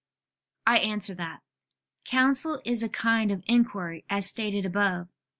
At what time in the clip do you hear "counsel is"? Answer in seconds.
2.05-2.81